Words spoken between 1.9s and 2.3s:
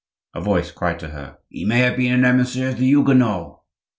been an